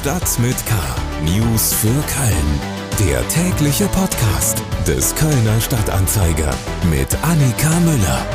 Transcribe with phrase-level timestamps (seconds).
[0.00, 0.74] Stadt mit K.
[1.26, 2.60] News für Köln.
[3.06, 6.54] Der tägliche Podcast des Kölner Stadtanzeiger
[6.88, 8.26] mit Annika Müller.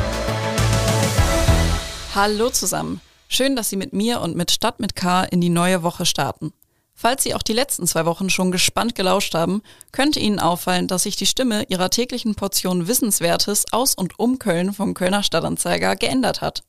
[2.14, 3.00] Hallo zusammen.
[3.26, 6.52] Schön, dass Sie mit mir und mit Stadt mit K in die neue Woche starten.
[6.94, 9.60] Falls Sie auch die letzten zwei Wochen schon gespannt gelauscht haben,
[9.90, 14.72] könnte Ihnen auffallen, dass sich die Stimme Ihrer täglichen Portion Wissenswertes aus und um Köln
[14.72, 16.62] vom Kölner Stadtanzeiger geändert hat.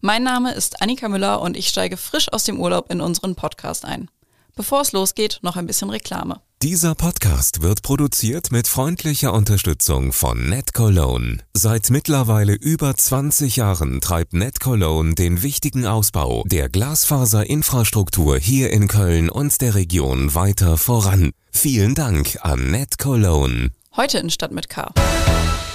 [0.00, 3.86] Mein Name ist Annika Müller und ich steige frisch aus dem Urlaub in unseren Podcast
[3.86, 4.10] ein.
[4.56, 6.40] Bevor es losgeht, noch ein bisschen Reklame.
[6.62, 11.38] Dieser Podcast wird produziert mit freundlicher Unterstützung von NetCologne.
[11.52, 19.28] Seit mittlerweile über 20 Jahren treibt NetCologne den wichtigen Ausbau der Glasfaserinfrastruktur hier in Köln
[19.28, 21.32] und der Region weiter voran.
[21.50, 23.70] Vielen Dank an NetCologne.
[23.96, 24.92] Heute in Stadt mit K.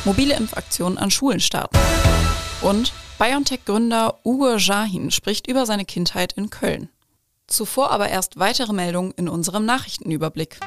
[0.06, 1.78] Mobile Impfaktionen an Schulen starten.
[2.62, 6.90] Und BioNTech-Gründer Ugo Jahin spricht über seine Kindheit in Köln.
[7.50, 10.60] Zuvor aber erst weitere Meldungen in unserem Nachrichtenüberblick.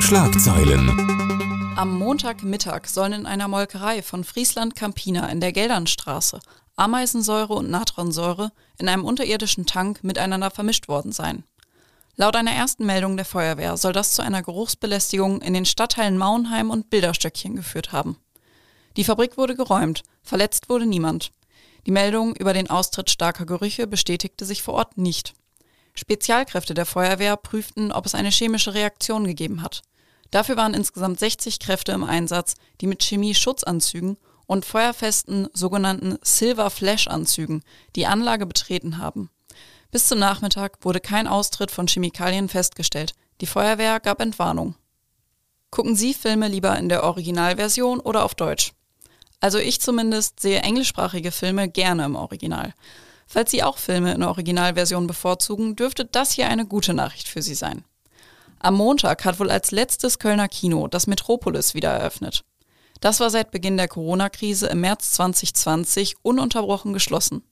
[0.00, 0.88] Schlagzeilen.
[1.76, 6.40] Am Montagmittag sollen in einer Molkerei von Friesland Campina in der Geldernstraße
[6.76, 11.44] Ameisensäure und Natronsäure in einem unterirdischen Tank miteinander vermischt worden sein.
[12.16, 16.70] Laut einer ersten Meldung der Feuerwehr soll das zu einer Geruchsbelästigung in den Stadtteilen Mauenheim
[16.70, 18.16] und Bilderstöckchen geführt haben.
[18.96, 21.30] Die Fabrik wurde geräumt, verletzt wurde niemand.
[21.86, 25.34] Die Meldung über den Austritt starker Gerüche bestätigte sich vor Ort nicht.
[25.94, 29.82] Spezialkräfte der Feuerwehr prüften, ob es eine chemische Reaktion gegeben hat.
[30.32, 37.62] Dafür waren insgesamt 60 Kräfte im Einsatz, die mit Chemie-Schutzanzügen und feuerfesten sogenannten Silver Flash-Anzügen
[37.94, 39.30] die Anlage betreten haben.
[39.92, 43.14] Bis zum Nachmittag wurde kein Austritt von Chemikalien festgestellt.
[43.40, 44.74] Die Feuerwehr gab Entwarnung.
[45.70, 48.72] Gucken Sie Filme lieber in der Originalversion oder auf Deutsch?
[49.40, 52.74] Also ich zumindest sehe englischsprachige Filme gerne im Original.
[53.26, 57.54] Falls Sie auch Filme in Originalversion bevorzugen, dürfte das hier eine gute Nachricht für Sie
[57.54, 57.84] sein.
[58.58, 62.44] Am Montag hat wohl als letztes Kölner Kino das Metropolis wieder eröffnet.
[63.00, 67.42] Das war seit Beginn der Corona-Krise im März 2020 ununterbrochen geschlossen.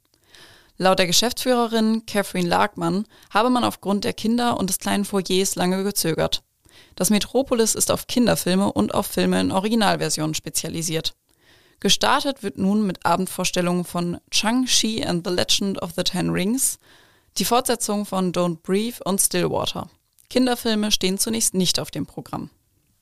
[0.78, 5.84] Laut der Geschäftsführerin Catherine Lagmann habe man aufgrund der Kinder und des kleinen Foyers lange
[5.84, 6.42] gezögert.
[6.96, 11.14] Das Metropolis ist auf Kinderfilme und auf Filme in Originalversionen spezialisiert.
[11.80, 16.78] Gestartet wird nun mit Abendvorstellungen von Chang-Chi and the Legend of the Ten Rings,
[17.38, 19.90] die Fortsetzung von Don't Breathe und Stillwater.
[20.30, 22.50] Kinderfilme stehen zunächst nicht auf dem Programm.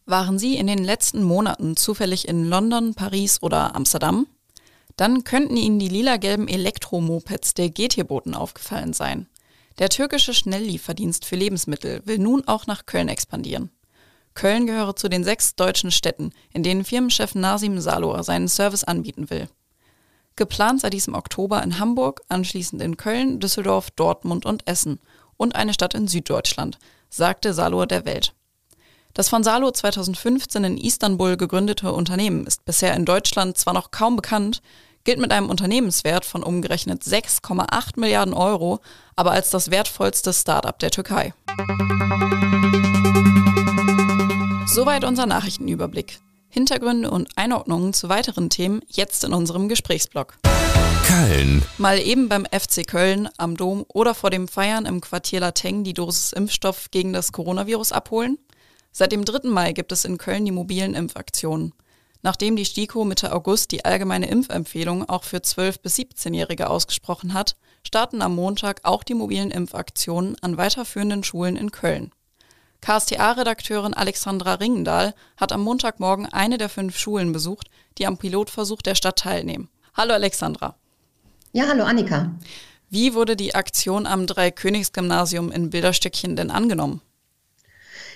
[0.04, 4.26] Waren Sie in den letzten Monaten zufällig in London, Paris oder Amsterdam?
[4.96, 9.28] Dann könnten Ihnen die lila-gelben Elektromopeds der GT-Boten aufgefallen sein.
[9.78, 13.70] Der türkische Schnelllieferdienst für Lebensmittel will nun auch nach Köln expandieren.
[14.34, 19.30] Köln gehöre zu den sechs deutschen Städten, in denen Firmenchef Nasim Salor seinen Service anbieten
[19.30, 19.48] will.
[20.36, 24.98] Geplant sei dies im Oktober in Hamburg, anschließend in Köln, Düsseldorf, Dortmund und Essen
[25.36, 26.78] und eine Stadt in Süddeutschland,
[27.10, 28.34] sagte Salor der Welt.
[29.14, 34.16] Das von Salor 2015 in Istanbul gegründete Unternehmen ist bisher in Deutschland zwar noch kaum
[34.16, 34.62] bekannt,
[35.04, 38.80] gilt mit einem Unternehmenswert von umgerechnet 6,8 Milliarden Euro,
[39.16, 41.34] aber als das wertvollste Startup der Türkei.
[44.66, 46.20] Soweit unser Nachrichtenüberblick.
[46.48, 50.38] Hintergründe und Einordnungen zu weiteren Themen jetzt in unserem Gesprächsblock.
[51.06, 51.62] Köln.
[51.78, 55.94] Mal eben beim FC Köln am Dom oder vor dem Feiern im Quartier Lateng die
[55.94, 58.38] Dosis Impfstoff gegen das Coronavirus abholen?
[58.92, 59.48] Seit dem 3.
[59.48, 61.74] Mai gibt es in Köln die mobilen Impfaktionen.
[62.22, 67.56] Nachdem die STIKO Mitte August die allgemeine Impfempfehlung auch für 12- bis 17-Jährige ausgesprochen hat,
[67.86, 72.12] starten am Montag auch die mobilen Impfaktionen an weiterführenden Schulen in Köln.
[72.82, 78.96] KSTA-Redakteurin Alexandra Ringendahl hat am Montagmorgen eine der fünf Schulen besucht, die am Pilotversuch der
[78.96, 79.68] Stadt teilnehmen.
[79.94, 80.74] Hallo Alexandra.
[81.52, 82.32] Ja, hallo Annika.
[82.90, 87.00] Wie wurde die Aktion am Dreikönigsgymnasium in Bilderstöckchen denn angenommen?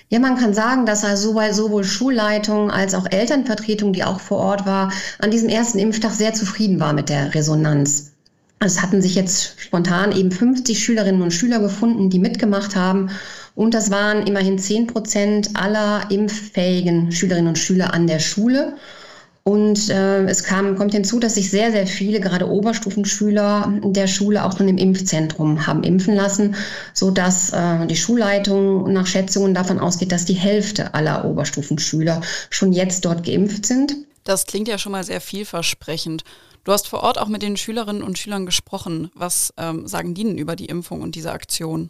[0.09, 4.65] Ja, man kann sagen, dass also sowohl Schulleitung als auch Elternvertretung, die auch vor Ort
[4.65, 8.11] war, an diesem ersten Impftag sehr zufrieden war mit der Resonanz.
[8.59, 13.11] Es hatten sich jetzt spontan eben 50 Schülerinnen und Schüler gefunden, die mitgemacht haben.
[13.57, 18.75] Und das waren immerhin 10 Prozent aller impffähigen Schülerinnen und Schüler an der Schule.
[19.41, 24.45] Und äh, es kam, kommt hinzu, dass sich sehr, sehr viele, gerade Oberstufenschüler der Schule
[24.45, 26.55] auch schon im Impfzentrum haben impfen lassen,
[26.93, 32.21] sodass äh, die Schulleitung nach Schätzungen davon ausgeht, dass die Hälfte aller Oberstufenschüler
[32.51, 33.95] schon jetzt dort geimpft sind.
[34.23, 36.23] Das klingt ja schon mal sehr vielversprechend.
[36.63, 39.09] Du hast vor Ort auch mit den Schülerinnen und Schülern gesprochen.
[39.15, 41.89] Was ähm, sagen die denn über die Impfung und diese Aktion?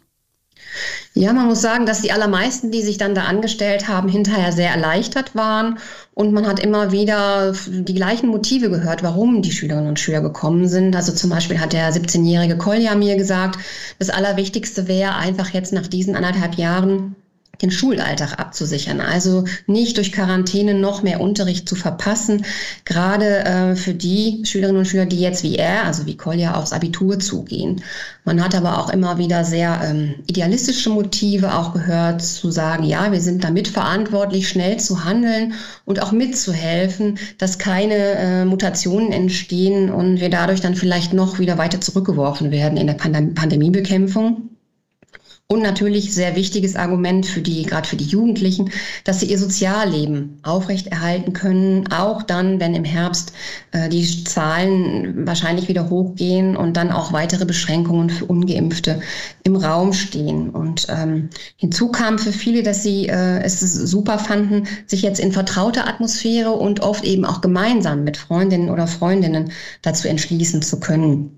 [1.14, 4.70] Ja, man muss sagen, dass die allermeisten, die sich dann da angestellt haben, hinterher sehr
[4.70, 5.78] erleichtert waren.
[6.14, 10.68] Und man hat immer wieder die gleichen Motive gehört, warum die Schülerinnen und Schüler gekommen
[10.68, 10.94] sind.
[10.94, 13.58] Also zum Beispiel hat der 17-jährige Kolja mir gesagt,
[13.98, 17.16] das Allerwichtigste wäre einfach jetzt nach diesen anderthalb Jahren
[17.62, 19.00] den Schulalltag abzusichern.
[19.00, 22.44] Also nicht durch Quarantäne noch mehr Unterricht zu verpassen,
[22.84, 26.72] gerade äh, für die Schülerinnen und Schüler, die jetzt wie er, also wie Kolja, aufs
[26.72, 27.82] Abitur zugehen.
[28.24, 33.10] Man hat aber auch immer wieder sehr ähm, idealistische Motive auch gehört, zu sagen, ja,
[33.10, 35.54] wir sind damit verantwortlich, schnell zu handeln
[35.84, 41.58] und auch mitzuhelfen, dass keine äh, Mutationen entstehen und wir dadurch dann vielleicht noch wieder
[41.58, 44.47] weiter zurückgeworfen werden in der Pandem Pandemiebekämpfung.
[45.50, 48.70] Und natürlich sehr wichtiges Argument für die, gerade für die Jugendlichen,
[49.04, 53.32] dass sie ihr Sozialleben aufrechterhalten können, auch dann, wenn im Herbst
[53.72, 59.00] äh, die Zahlen wahrscheinlich wieder hochgehen und dann auch weitere Beschränkungen für Ungeimpfte
[59.42, 60.50] im Raum stehen.
[60.50, 65.32] Und ähm, hinzu kam für viele, dass sie äh, es super fanden, sich jetzt in
[65.32, 69.50] vertrauter Atmosphäre und oft eben auch gemeinsam mit Freundinnen oder Freundinnen
[69.80, 71.37] dazu entschließen zu können.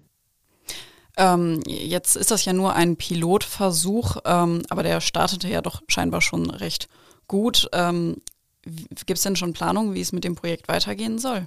[1.20, 6.22] Ähm, jetzt ist das ja nur ein Pilotversuch, ähm, aber der startete ja doch scheinbar
[6.22, 6.88] schon recht
[7.28, 7.68] gut.
[7.74, 8.16] Ähm,
[8.62, 11.46] Gibt es denn schon Planungen, wie es mit dem Projekt weitergehen soll?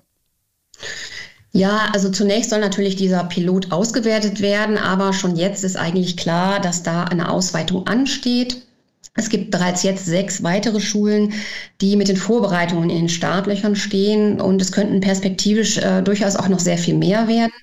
[1.51, 6.59] Ja, also zunächst soll natürlich dieser Pilot ausgewertet werden, aber schon jetzt ist eigentlich klar,
[6.59, 8.61] dass da eine Ausweitung ansteht.
[9.15, 11.33] Es gibt bereits jetzt sechs weitere Schulen,
[11.81, 16.47] die mit den Vorbereitungen in den Startlöchern stehen und es könnten perspektivisch äh, durchaus auch
[16.47, 17.53] noch sehr viel mehr werden.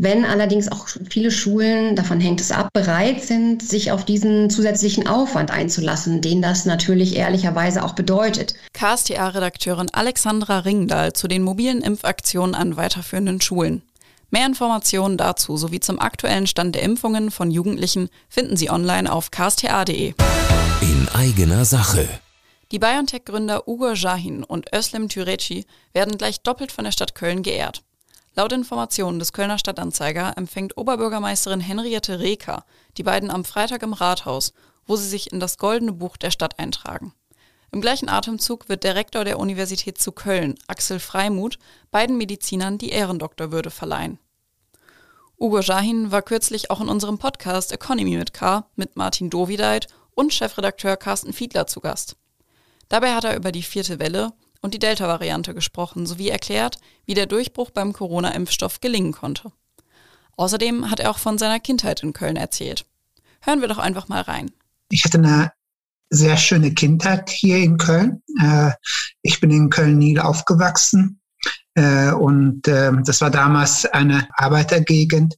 [0.00, 5.08] Wenn allerdings auch viele Schulen, davon hängt es ab, bereit sind, sich auf diesen zusätzlichen
[5.08, 8.54] Aufwand einzulassen, den das natürlich ehrlicherweise auch bedeutet.
[8.74, 13.82] KSTA-Redakteurin Alexandra Ringdahl zu den mobilen Impfaktionen an weiterführenden Schulen.
[14.30, 19.32] Mehr Informationen dazu sowie zum aktuellen Stand der Impfungen von Jugendlichen finden Sie online auf
[19.32, 20.14] ksta.de.
[20.80, 22.08] In eigener Sache.
[22.70, 27.82] Die BioNTech-Gründer Ugo Jahin und Özlem Türeci werden gleich doppelt von der Stadt Köln geehrt.
[28.38, 32.64] Laut Informationen des Kölner Stadtanzeiger empfängt Oberbürgermeisterin Henriette Reker
[32.96, 34.52] die beiden am Freitag im Rathaus,
[34.86, 37.12] wo sie sich in das Goldene Buch der Stadt eintragen.
[37.72, 41.58] Im gleichen Atemzug wird der Rektor der Universität zu Köln, Axel Freimuth,
[41.90, 44.20] beiden Medizinern die Ehrendoktorwürde verleihen.
[45.36, 50.32] Ugo Jahin war kürzlich auch in unserem Podcast Economy mit K mit Martin Dovideit und
[50.32, 52.14] Chefredakteur Carsten Fiedler zu Gast.
[52.88, 57.26] Dabei hat er über die vierte Welle und die Delta-Variante gesprochen, sowie erklärt, wie der
[57.26, 59.52] Durchbruch beim Corona-Impfstoff gelingen konnte.
[60.36, 62.86] Außerdem hat er auch von seiner Kindheit in Köln erzählt.
[63.40, 64.50] Hören wir doch einfach mal rein.
[64.90, 65.52] Ich hatte eine
[66.10, 68.22] sehr schöne Kindheit hier in Köln.
[68.40, 68.70] Äh,
[69.22, 71.20] ich bin in Köln-Niel aufgewachsen
[71.74, 75.34] äh, und ähm, das war damals eine Arbeitergegend.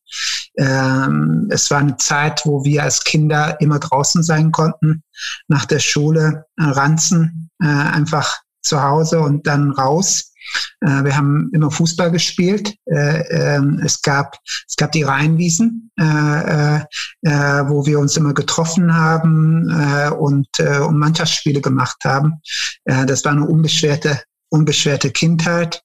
[0.56, 5.02] Ähm, es war eine Zeit, wo wir als Kinder immer draußen sein konnten,
[5.48, 10.32] nach der Schule äh, ranzen, einfach zu Hause und dann raus.
[10.80, 12.74] Äh, wir haben immer Fußball gespielt.
[12.86, 14.36] Äh, ähm, es gab
[14.68, 16.80] es gab die Rheinwiesen, äh, äh,
[17.22, 22.40] äh wo wir uns immer getroffen haben äh, und, und Mannschaftsspiele gemacht haben.
[22.84, 24.20] das war eine unbeschwerte
[24.50, 25.82] unbeschwerte Kindheit.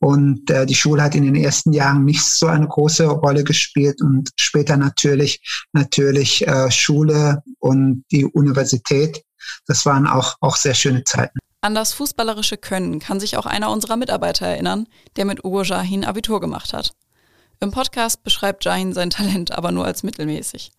[0.00, 4.00] Und äh, die Schule hat in den ersten Jahren nicht so eine große Rolle gespielt
[4.00, 5.40] und später natürlich
[5.72, 9.22] natürlich äh, Schule und die Universität.
[9.66, 11.38] Das waren auch auch sehr schöne Zeiten.
[11.60, 16.04] An das fußballerische Können kann sich auch einer unserer Mitarbeiter erinnern, der mit Ugo Jahin
[16.04, 16.92] Abitur gemacht hat.
[17.58, 20.70] Im Podcast beschreibt Jahin sein Talent aber nur als mittelmäßig.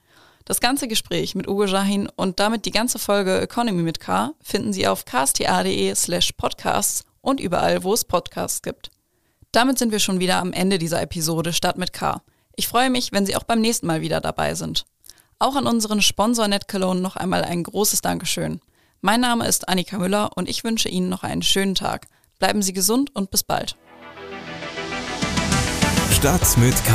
[0.46, 4.72] Das ganze Gespräch mit Ugo Jahin und damit die ganze Folge Economy mit K finden
[4.72, 8.90] Sie auf ksta.de slash podcasts und überall, wo es Podcasts gibt.
[9.52, 12.22] Damit sind wir schon wieder am Ende dieser Episode Stadt mit K.
[12.56, 14.86] Ich freue mich, wenn Sie auch beim nächsten Mal wieder dabei sind.
[15.40, 18.62] Auch an unseren Sponsor NetCologne noch einmal ein großes Dankeschön.
[19.02, 22.08] Mein Name ist Annika Müller und ich wünsche Ihnen noch einen schönen Tag.
[22.38, 23.78] Bleiben Sie gesund und bis bald.
[26.12, 26.92] Stadt mit K.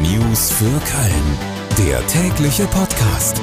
[0.00, 1.38] News für Köln.
[1.78, 3.40] Der tägliche Podcast.